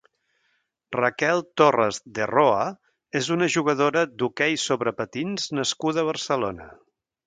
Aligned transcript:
Raquel 0.95 1.43
Torras 1.61 1.99
de 2.17 2.27
Roa 2.33 2.65
és 3.21 3.31
una 3.37 3.53
jugadora 3.59 4.07
d'hoquei 4.17 4.61
sobre 4.67 4.99
patins 5.05 5.51
nascuda 5.63 6.05
a 6.07 6.13
Barcelona. 6.15 6.73